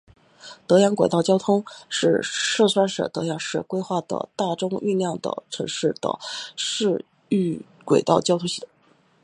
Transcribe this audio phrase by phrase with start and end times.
[0.65, 6.07] 德阳轨道交通是四川省德阳市规划的大中运量的城市及
[6.55, 8.69] 市域轨道交通系统。